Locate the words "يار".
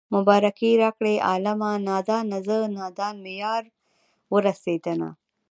3.43-3.63